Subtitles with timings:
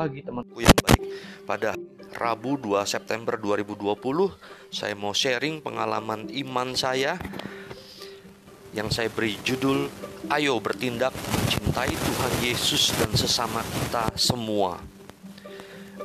[0.00, 1.02] pagi temanku yang baik.
[1.44, 1.76] Pada
[2.16, 4.00] Rabu 2 September 2020,
[4.72, 7.20] saya mau sharing pengalaman iman saya
[8.72, 9.92] yang saya beri judul
[10.32, 14.80] Ayo bertindak mencintai Tuhan Yesus dan sesama kita semua.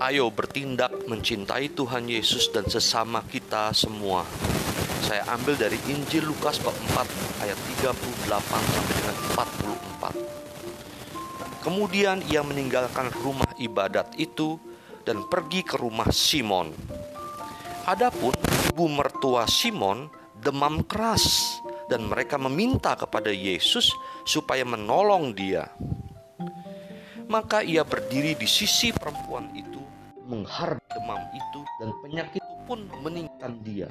[0.00, 4.24] Ayo bertindak mencintai Tuhan Yesus dan sesama kita semua.
[5.04, 10.51] Saya ambil dari Injil Lukas bab 4 ayat 38 sampai dengan 44.
[11.62, 14.58] Kemudian ia meninggalkan rumah ibadat itu
[15.06, 16.74] dan pergi ke rumah Simon.
[17.86, 18.34] Adapun
[18.70, 20.10] ibu mertua Simon
[20.42, 23.94] demam keras dan mereka meminta kepada Yesus
[24.26, 25.70] supaya menolong dia.
[27.30, 29.78] Maka ia berdiri di sisi perempuan itu,
[30.26, 33.88] mengharap demam itu dan penyakit itu pun meninggalkan dia.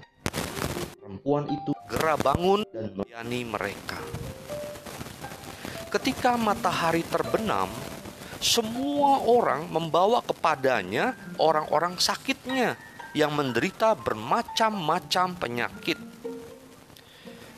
[1.00, 4.00] Perempuan itu gerah bangun dan melayani mereka.
[5.92, 7.68] Ketika matahari terbenam,
[8.40, 12.80] semua orang membawa kepadanya orang-orang sakitnya
[13.12, 16.00] yang menderita bermacam-macam penyakit.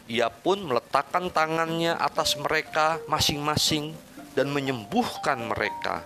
[0.09, 3.93] Ia pun meletakkan tangannya atas mereka masing-masing
[4.33, 6.01] dan menyembuhkan mereka.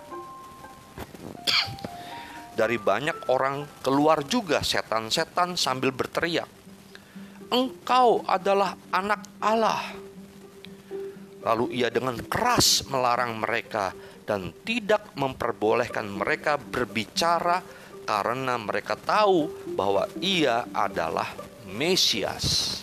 [2.52, 6.50] Dari banyak orang keluar juga setan-setan sambil berteriak,
[7.48, 10.07] "Engkau adalah Anak Allah!"
[11.48, 13.96] Lalu ia dengan keras melarang mereka
[14.28, 17.64] dan tidak memperbolehkan mereka berbicara
[18.04, 21.32] karena mereka tahu bahwa ia adalah
[21.64, 22.80] Mesias.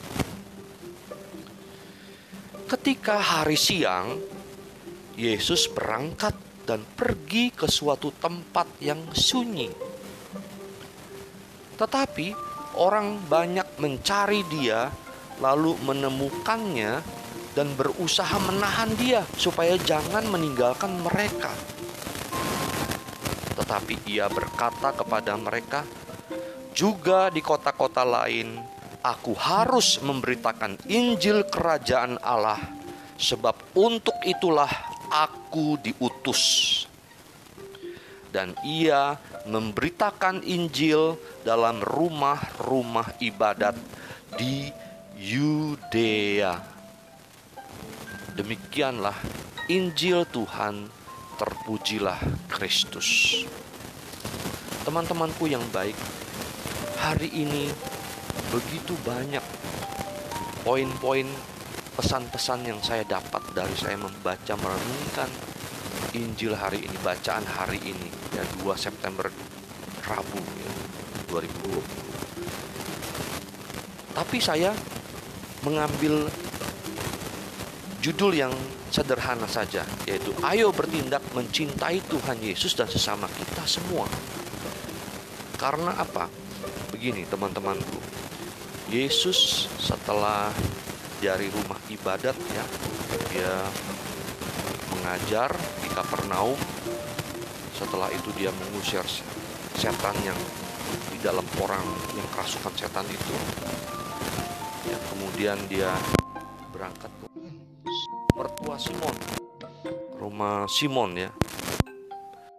[2.66, 4.18] Ketika hari siang,
[5.14, 6.34] Yesus berangkat
[6.66, 9.70] dan pergi ke suatu tempat yang sunyi.
[11.78, 12.28] Tetapi
[12.82, 14.90] orang banyak mencari dia,
[15.38, 17.06] lalu menemukannya
[17.56, 21.50] dan berusaha menahan dia supaya jangan meninggalkan mereka.
[23.56, 25.88] Tetapi ia berkata kepada mereka,
[26.76, 28.60] "Juga di kota-kota lain
[29.00, 32.60] aku harus memberitakan Injil Kerajaan Allah,
[33.16, 34.70] sebab untuk itulah
[35.08, 36.84] aku diutus."
[38.36, 39.16] Dan ia
[39.48, 41.16] memberitakan Injil
[41.48, 43.80] dalam rumah-rumah ibadat
[44.36, 44.68] di
[45.16, 46.75] Yudea
[48.36, 49.16] Demikianlah
[49.72, 50.92] Injil Tuhan,
[51.40, 52.20] terpujilah
[52.52, 53.40] Kristus.
[54.84, 55.96] Teman-temanku yang baik,
[57.00, 57.72] hari ini
[58.52, 59.40] begitu banyak
[60.68, 61.24] poin-poin
[61.96, 65.32] pesan-pesan yang saya dapat dari saya membaca merenungkan
[66.12, 69.32] Injil hari ini, bacaan hari ini ya 2 September
[70.04, 70.72] Rabu ya,
[71.32, 74.12] 2020.
[74.12, 74.76] Tapi saya
[75.64, 76.28] mengambil
[78.06, 78.54] judul yang
[78.94, 84.06] sederhana saja, yaitu "Ayo bertindak mencintai Tuhan Yesus dan sesama kita semua".
[85.58, 86.30] Karena apa?
[86.94, 87.98] Begini, teman-temanku,
[88.94, 90.54] Yesus setelah
[91.18, 92.66] dari rumah ibadat, ya,
[93.34, 93.54] dia
[94.94, 95.50] mengajar
[95.82, 96.60] di Kapernaum.
[97.74, 99.02] Setelah itu, dia mengusir
[99.74, 100.38] setan yang
[101.10, 101.84] di dalam orang
[102.14, 103.36] yang kerasukan setan itu.
[104.86, 105.90] Ya, kemudian dia
[106.70, 107.25] berangkat ke
[108.76, 109.16] mertua Simon.
[110.20, 111.32] Rumah Simon ya.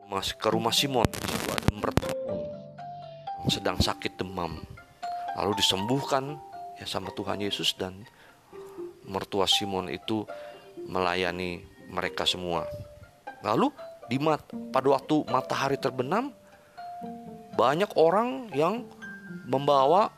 [0.08, 1.04] Rumah ke rumah Simon.
[1.12, 2.12] Di situ ada mertua
[3.44, 4.64] yang sedang sakit demam.
[5.36, 6.40] Lalu disembuhkan
[6.80, 8.08] ya sama Tuhan Yesus dan
[9.04, 10.24] mertua Simon itu
[10.88, 11.60] melayani
[11.92, 12.64] mereka semua.
[13.44, 13.68] Lalu
[14.08, 14.40] di mat,
[14.72, 16.32] pada waktu matahari terbenam
[17.60, 18.88] banyak orang yang
[19.44, 20.15] membawa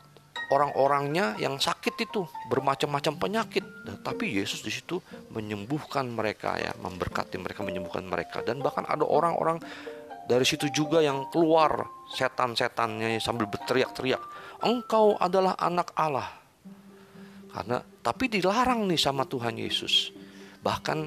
[0.49, 3.65] orang-orangnya yang sakit itu bermacam-macam penyakit.
[4.01, 4.97] Tapi Yesus di situ
[5.29, 8.41] menyembuhkan mereka ya memberkati mereka menyembuhkan mereka.
[8.41, 9.61] Dan bahkan ada orang-orang
[10.25, 14.21] dari situ juga yang keluar setan-setannya sambil berteriak-teriak
[14.65, 16.29] engkau adalah anak Allah.
[17.49, 20.13] Karena tapi dilarang nih sama Tuhan Yesus.
[20.61, 20.99] Bahkan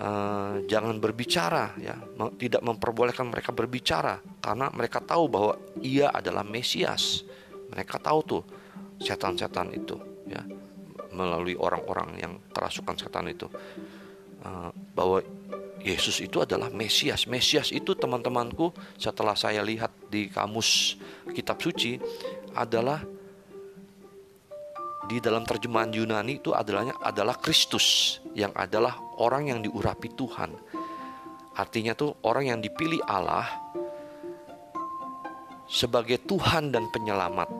[0.00, 1.96] eh, jangan berbicara ya
[2.36, 4.20] tidak memperbolehkan mereka berbicara.
[4.40, 7.28] Karena mereka tahu bahwa ia adalah Mesias
[7.70, 8.42] mereka tahu tuh
[9.00, 9.96] setan-setan itu
[10.28, 10.42] ya
[11.10, 13.50] melalui orang-orang yang kerasukan setan itu
[14.46, 15.22] uh, bahwa
[15.80, 17.24] Yesus itu adalah Mesias.
[17.24, 18.70] Mesias itu teman-temanku
[19.00, 21.00] setelah saya lihat di kamus
[21.32, 21.96] kitab suci
[22.52, 23.00] adalah
[25.08, 30.52] di dalam terjemahan Yunani itu adalahnya adalah Kristus yang adalah orang yang diurapi Tuhan.
[31.56, 33.48] Artinya tuh orang yang dipilih Allah
[35.66, 37.59] sebagai Tuhan dan penyelamat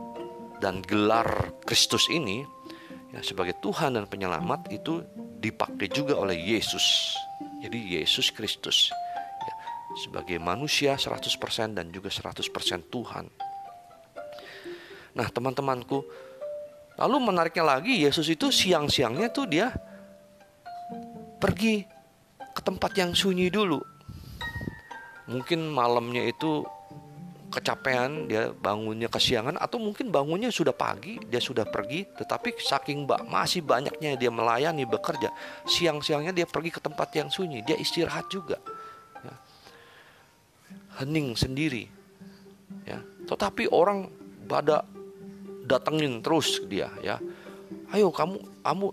[0.60, 2.44] dan gelar Kristus ini
[3.10, 5.02] ya sebagai Tuhan dan penyelamat itu
[5.40, 7.16] dipakai juga oleh Yesus.
[7.64, 8.92] Jadi Yesus Kristus.
[9.40, 9.54] Ya,
[10.04, 12.44] sebagai manusia 100% dan juga 100%
[12.92, 13.26] Tuhan.
[15.10, 16.06] Nah, teman-temanku,
[17.00, 19.74] lalu menariknya lagi Yesus itu siang-siangnya tuh dia
[21.40, 21.82] pergi
[22.52, 23.80] ke tempat yang sunyi dulu.
[25.26, 26.62] Mungkin malamnya itu
[27.50, 33.66] kecapean dia bangunnya kesiangan atau mungkin bangunnya sudah pagi dia sudah pergi tetapi saking masih
[33.66, 35.34] banyaknya dia melayani bekerja
[35.66, 38.62] siang-siangnya dia pergi ke tempat yang sunyi dia istirahat juga
[39.26, 39.34] ya.
[41.02, 42.00] hening sendiri
[42.86, 42.98] ya.
[43.26, 44.10] Tetapi orang
[44.46, 44.86] pada
[45.66, 47.18] datengin terus dia ya.
[47.94, 48.86] Ayo kamu kamu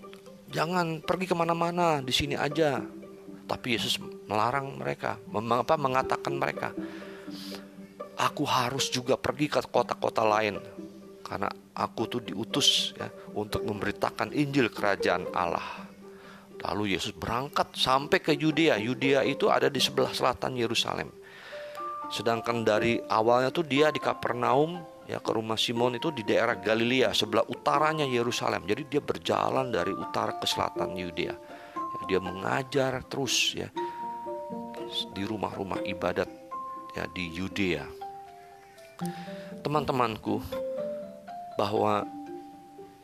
[0.53, 2.81] jangan pergi ke mana-mana di sini aja.
[3.47, 6.75] Tapi Yesus melarang mereka apa mengatakan mereka
[8.17, 10.57] aku harus juga pergi ke kota-kota lain
[11.21, 15.85] karena aku tuh diutus ya untuk memberitakan Injil kerajaan Allah.
[16.57, 18.81] Lalu Yesus berangkat sampai ke Yudea.
[18.81, 21.11] Yudea itu ada di sebelah selatan Yerusalem.
[22.09, 27.11] Sedangkan dari awalnya tuh dia di Kapernaum ya ke rumah Simon itu di daerah Galilea
[27.11, 28.63] sebelah utaranya Yerusalem.
[28.65, 31.35] Jadi dia berjalan dari utara ke selatan Yudea.
[31.75, 33.67] Ya, dia mengajar terus ya
[35.11, 36.31] di rumah-rumah ibadat
[36.95, 37.96] ya di Yudea
[39.61, 40.41] teman-temanku
[41.57, 42.05] bahwa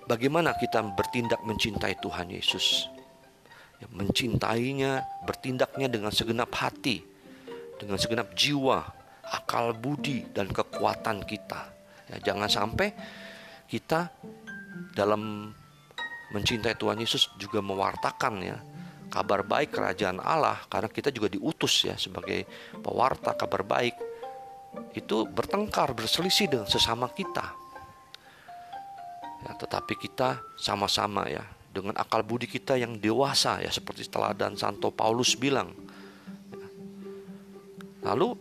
[0.06, 2.90] bagaimana kita bertindak mencintai Tuhan Yesus.
[3.82, 7.04] Ya, mencintainya, bertindaknya dengan segenap hati,
[7.76, 8.80] dengan segenap jiwa,
[9.28, 11.68] akal budi dan kekuatan kita.
[12.08, 12.96] Ya, jangan sampai
[13.68, 14.08] kita
[14.94, 15.52] dalam
[16.32, 18.58] mencintai Tuhan Yesus juga mewartakan ya
[19.14, 22.50] kabar baik kerajaan Allah karena kita juga diutus ya sebagai
[22.82, 24.13] pewarta kabar baik
[24.94, 27.54] itu bertengkar, berselisih dengan sesama kita.
[29.44, 31.44] Ya, tetapi kita sama-sama ya
[31.74, 35.74] dengan akal budi kita yang dewasa ya seperti teladan Santo Paulus bilang.
[36.54, 36.68] Ya.
[38.14, 38.38] Lalu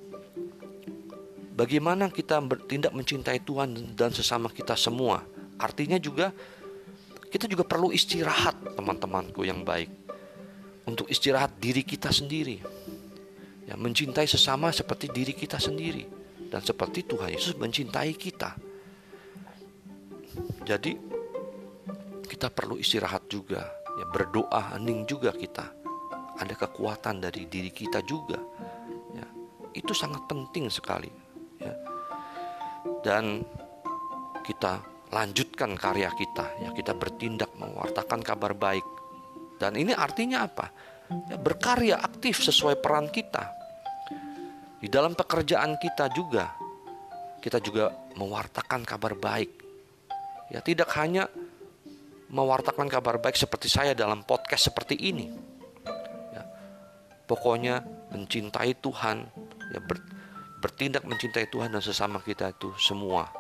[1.57, 5.25] bagaimana kita bertindak mencintai Tuhan dan sesama kita semua?
[5.59, 6.31] Artinya juga
[7.33, 9.91] kita juga perlu istirahat teman-temanku yang baik.
[10.83, 12.59] Untuk istirahat diri kita sendiri.
[13.67, 16.22] Ya, mencintai sesama seperti diri kita sendiri
[16.53, 18.53] dan seperti Tuhan Yesus mencintai kita.
[20.69, 20.93] Jadi
[22.29, 23.65] kita perlu istirahat juga,
[23.97, 25.65] ya berdoa hening juga kita.
[26.37, 28.37] Ada kekuatan dari diri kita juga.
[29.17, 29.25] Ya,
[29.73, 31.09] itu sangat penting sekali.
[31.57, 31.73] Ya.
[33.01, 33.41] Dan
[34.45, 38.85] kita lanjutkan karya kita, ya kita bertindak mewartakan kabar baik.
[39.57, 40.69] Dan ini artinya apa?
[41.33, 43.62] Ya, berkarya aktif sesuai peran kita
[44.83, 46.51] di dalam pekerjaan kita juga,
[47.39, 49.63] kita juga mewartakan kabar baik.
[50.51, 51.31] Ya, tidak hanya
[52.27, 55.31] mewartakan kabar baik seperti saya dalam podcast seperti ini.
[56.35, 56.43] Ya,
[57.31, 59.23] pokoknya mencintai Tuhan,
[59.71, 60.03] ya ber,
[60.59, 63.31] bertindak mencintai Tuhan dan sesama kita itu semua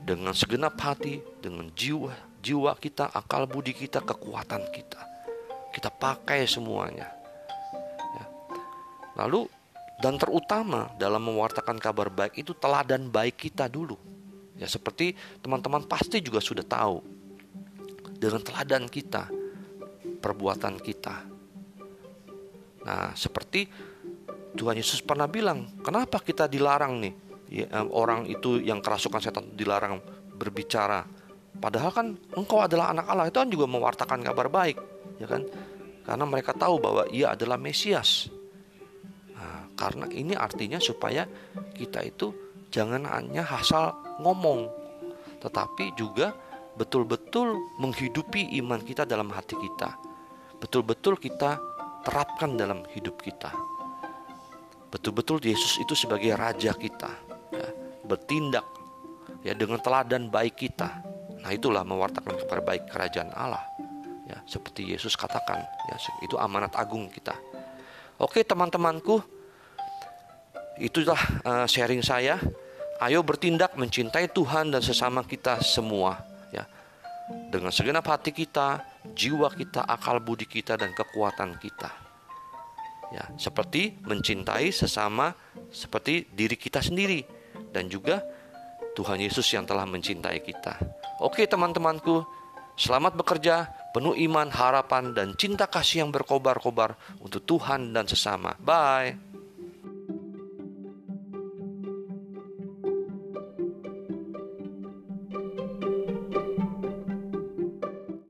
[0.00, 5.04] dengan segenap hati, dengan jiwa, jiwa kita, akal budi kita, kekuatan kita.
[5.76, 7.10] Kita pakai semuanya.
[8.16, 8.24] Ya.
[9.20, 9.44] Lalu
[9.96, 13.96] dan terutama dalam mewartakan kabar baik itu teladan baik kita dulu.
[14.56, 17.00] Ya seperti teman-teman pasti juga sudah tahu.
[18.16, 19.28] Dengan teladan kita,
[20.20, 21.16] perbuatan kita.
[22.88, 23.68] Nah, seperti
[24.56, 27.14] Tuhan Yesus pernah bilang, kenapa kita dilarang nih?
[27.46, 30.00] Ya, orang itu yang kerasukan setan dilarang
[30.32, 31.04] berbicara.
[31.56, 32.06] Padahal kan
[32.36, 34.76] engkau adalah anak Allah itu kan juga mewartakan kabar baik,
[35.20, 35.44] ya kan?
[36.04, 38.32] Karena mereka tahu bahwa ia adalah Mesias.
[39.76, 41.28] Karena ini artinya supaya
[41.76, 42.32] kita itu
[42.72, 43.92] jangan hanya asal
[44.24, 44.72] ngomong,
[45.44, 46.32] tetapi juga
[46.76, 49.92] betul-betul menghidupi iman kita dalam hati kita.
[50.56, 51.60] Betul-betul kita
[52.08, 53.52] terapkan dalam hidup kita.
[54.88, 57.12] Betul-betul Yesus itu sebagai raja kita,
[57.52, 57.68] ya,
[58.08, 58.64] bertindak
[59.44, 61.04] ya dengan teladan baik kita.
[61.42, 63.62] Nah, itulah mewartakan kabar baik kerajaan Allah.
[64.26, 67.36] Ya, seperti Yesus katakan, ya itu amanat agung kita.
[68.18, 69.20] Oke, teman-temanku,
[70.80, 72.40] itulah uh, sharing saya.
[72.96, 76.16] Ayo bertindak mencintai Tuhan dan sesama kita semua
[76.48, 76.64] ya.
[77.52, 78.80] Dengan segenap hati kita,
[79.12, 81.92] jiwa kita, akal budi kita dan kekuatan kita.
[83.12, 85.30] Ya, seperti mencintai sesama
[85.70, 87.22] seperti diri kita sendiri
[87.70, 88.24] dan juga
[88.96, 90.74] Tuhan Yesus yang telah mencintai kita.
[91.20, 92.24] Oke, teman-temanku,
[92.80, 98.56] selamat bekerja, penuh iman, harapan dan cinta kasih yang berkobar-kobar untuk Tuhan dan sesama.
[98.56, 99.25] Bye.